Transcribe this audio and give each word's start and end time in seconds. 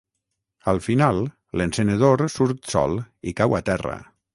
Al 0.73 0.79
final 0.85 1.21
l'encenedor 1.61 2.27
surt 2.39 2.67
sol 2.77 3.01
i 3.33 3.39
cau 3.43 3.61
a 3.61 3.67
terra. 3.73 3.99